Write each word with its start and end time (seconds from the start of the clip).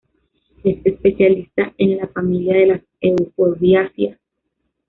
Es 0.63 0.83
especialista 0.83 1.75
en 1.77 1.97
la 1.97 2.07
familia 2.07 2.55
de 2.57 2.65
las 2.65 2.81
euforbiáceas. 3.01 4.17